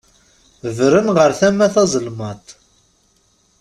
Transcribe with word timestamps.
Bren 0.77 1.07
ɣer 1.17 1.31
tama 1.39 1.67
taẓelmaṭ. 1.73 2.45